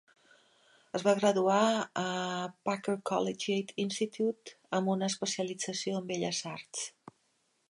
[0.99, 1.57] Es va graduar
[2.05, 2.07] a
[2.69, 6.89] Packer Collegiate Institute amb una especialització en Belles Arts.